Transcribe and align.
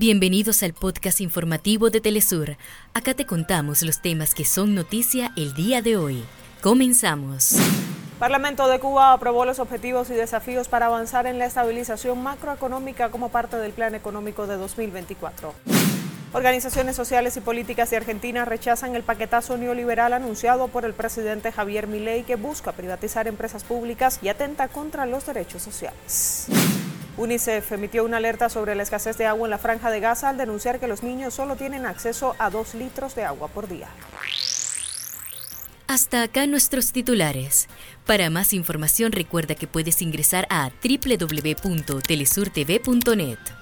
Bienvenidos 0.00 0.62
al 0.62 0.74
podcast 0.74 1.20
informativo 1.20 1.90
de 1.90 2.00
Telesur. 2.00 2.56
Acá 2.94 3.14
te 3.14 3.26
contamos 3.26 3.82
los 3.82 4.00
temas 4.00 4.32
que 4.32 4.44
son 4.44 4.76
noticia 4.76 5.32
el 5.36 5.54
día 5.54 5.82
de 5.82 5.96
hoy. 5.96 6.22
Comenzamos. 6.62 7.56
Parlamento 8.20 8.68
de 8.68 8.78
Cuba 8.78 9.12
aprobó 9.12 9.44
los 9.44 9.58
objetivos 9.58 10.08
y 10.10 10.14
desafíos 10.14 10.68
para 10.68 10.86
avanzar 10.86 11.26
en 11.26 11.40
la 11.40 11.46
estabilización 11.46 12.22
macroeconómica 12.22 13.10
como 13.10 13.30
parte 13.30 13.56
del 13.56 13.72
Plan 13.72 13.96
Económico 13.96 14.46
de 14.46 14.56
2024. 14.56 15.52
Organizaciones 16.32 16.94
sociales 16.94 17.36
y 17.36 17.40
políticas 17.40 17.90
de 17.90 17.96
Argentina 17.96 18.44
rechazan 18.44 18.94
el 18.94 19.02
paquetazo 19.02 19.56
neoliberal 19.56 20.12
anunciado 20.12 20.68
por 20.68 20.84
el 20.84 20.94
presidente 20.94 21.50
Javier 21.50 21.88
Milei 21.88 22.22
que 22.22 22.36
busca 22.36 22.70
privatizar 22.70 23.26
empresas 23.26 23.64
públicas 23.64 24.20
y 24.22 24.28
atenta 24.28 24.68
contra 24.68 25.06
los 25.06 25.26
derechos 25.26 25.62
sociales. 25.62 26.46
UNICEF 27.18 27.72
emitió 27.72 28.04
una 28.04 28.18
alerta 28.18 28.48
sobre 28.48 28.76
la 28.76 28.84
escasez 28.84 29.18
de 29.18 29.26
agua 29.26 29.46
en 29.46 29.50
la 29.50 29.58
franja 29.58 29.90
de 29.90 30.00
Gaza 30.00 30.28
al 30.28 30.38
denunciar 30.38 30.78
que 30.78 30.86
los 30.86 31.02
niños 31.02 31.34
solo 31.34 31.56
tienen 31.56 31.84
acceso 31.84 32.36
a 32.38 32.48
dos 32.48 32.74
litros 32.74 33.16
de 33.16 33.24
agua 33.24 33.48
por 33.48 33.68
día. 33.68 33.88
Hasta 35.88 36.22
acá 36.22 36.46
nuestros 36.46 36.92
titulares. 36.92 37.66
Para 38.06 38.30
más 38.30 38.52
información 38.52 39.10
recuerda 39.10 39.54
que 39.54 39.66
puedes 39.66 40.00
ingresar 40.00 40.46
a 40.50 40.70
www.telesurtv.net. 40.82 43.57